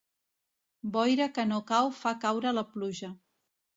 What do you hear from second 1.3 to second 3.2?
que no cau fa caure la pluja.